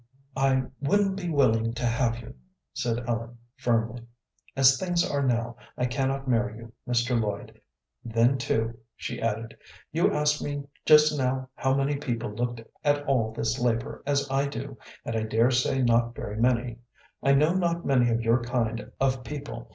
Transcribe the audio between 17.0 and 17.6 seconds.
I know